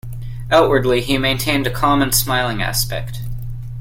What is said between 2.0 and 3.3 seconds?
and smiling aspect.